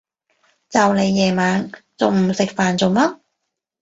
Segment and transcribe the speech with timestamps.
[0.67, 3.19] 就嚟夜晚，仲唔食飯做乜？